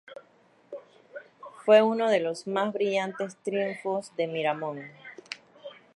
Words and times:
Fue 1.63 1.83
uno 1.83 2.09
de 2.09 2.19
los 2.19 2.47
más 2.47 2.73
brillantes 2.73 3.37
triunfos 3.43 4.11
de 4.15 4.25
Miramón. 4.25 4.81